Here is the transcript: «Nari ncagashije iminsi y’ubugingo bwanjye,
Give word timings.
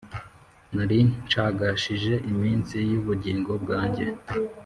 «Nari 0.75 0.99
ncagashije 1.25 2.13
iminsi 2.31 2.75
y’ubugingo 2.91 3.51
bwanjye, 3.63 4.05